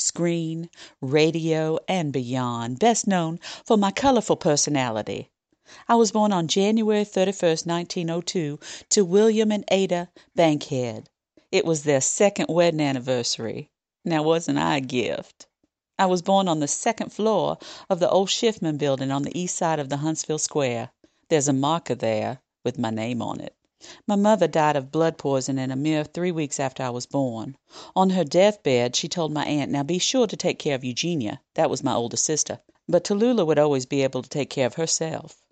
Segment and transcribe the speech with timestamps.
[0.00, 5.30] screen, radio, and beyond, best known for my colorful personality.
[5.88, 11.08] I was born on January 31st, 1902, to William and Ada Bankhead.
[11.52, 13.70] It was their second wedding anniversary.
[14.04, 15.46] Now, wasn't I a gift?
[15.98, 17.58] I was born on the second floor
[17.90, 20.90] of the old Schiffman building on the east side of the Huntsville Square.
[21.28, 23.54] There's a marker there with my name on it.
[24.06, 27.56] My mother died of blood poisoning a mere three weeks after I was born.
[27.96, 31.40] On her deathbed she told my aunt, "Now be sure to take care of Eugenia"
[31.54, 34.74] that was my older sister but Tallulah would always be able to take care of
[34.74, 35.44] herself.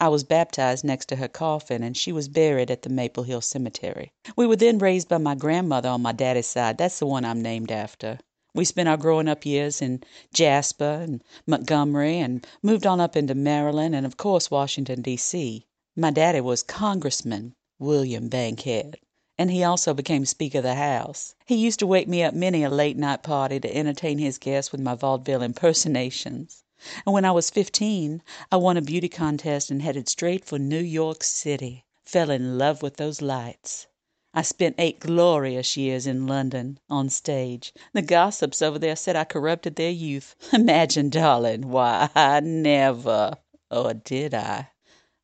[0.00, 3.42] I was baptized next to her coffin, and she was buried at the Maple Hill
[3.42, 4.12] Cemetery.
[4.34, 7.42] We were then raised by my grandmother on my daddy's side that's the one I'm
[7.42, 8.18] named after.
[8.54, 13.34] We spent our growing up years in Jasper and Montgomery, and moved on up into
[13.34, 15.66] Maryland and of course Washington, D.C.
[15.94, 18.98] My daddy was Congressman William Bankhead,
[19.36, 21.34] and he also became Speaker of the House.
[21.44, 24.72] He used to wake me up many a late night party to entertain his guests
[24.72, 26.64] with my vaudeville impersonations.
[27.04, 30.80] And when I was fifteen I won a beauty contest and headed straight for New
[30.80, 31.84] York City.
[32.02, 33.88] Fell in love with those lights.
[34.32, 37.74] I spent eight glorious years in London, on stage.
[37.92, 40.34] The gossips over there said I corrupted their youth.
[40.54, 41.68] Imagine, darling!
[41.68, 43.36] Why, I never!
[43.70, 44.70] Or did I?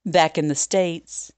[0.04, 1.32] Back in the States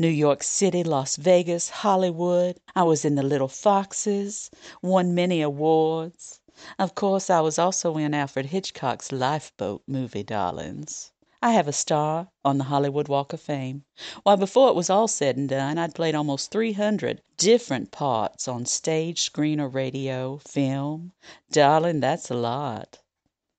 [0.00, 2.56] New York City, Las Vegas, Hollywood.
[2.76, 4.48] I was in the Little Foxes,
[4.80, 6.40] won many awards.
[6.78, 11.10] Of course I was also in Alfred Hitchcock's Lifeboat movie, darlings.
[11.42, 13.82] I have a star on the Hollywood Walk of Fame.
[14.22, 18.46] Why, before it was all said and done I'd played almost three hundred different parts
[18.46, 21.10] on stage, screen, or radio, film.
[21.50, 23.00] Darling, that's a lot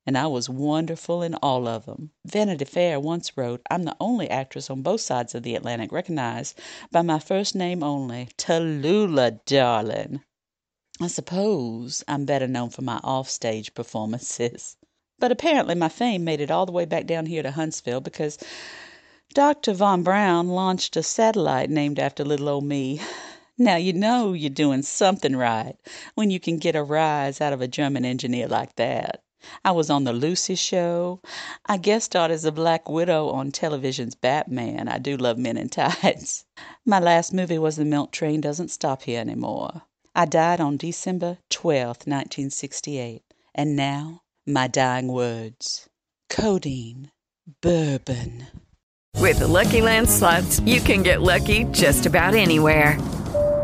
[0.10, 2.10] and I was wonderful in all of them.
[2.26, 6.58] Vanity Fair once wrote I'm the only actress on both sides of the Atlantic recognized
[6.92, 10.24] by my first name only Tallulah, darling.
[11.00, 14.78] I suppose I'm better known for my off stage performances.
[15.20, 18.40] But apparently my fame made it all the way back down here to Huntsville because
[19.36, 19.74] Dr.
[19.74, 23.00] Von Braun launched a satellite named after little old me.
[23.60, 25.76] Now you know you're doing something right
[26.16, 29.22] when you can get a rise out of a German engineer like that.
[29.64, 31.22] I was on the Lucy Show.
[31.66, 34.88] I guest starred as the Black Widow on television's Batman.
[34.88, 36.46] I do love men in tights.
[36.86, 39.84] My last movie was The Milk Train Doesn't Stop Here Anymore.
[40.16, 43.22] I died on December 12th, 1968.
[43.56, 45.88] And now, my dying words.
[46.30, 47.12] Codeine.
[47.62, 48.48] Bourbon.
[49.16, 52.98] With the Lucky Land slots, you can get lucky just about anywhere.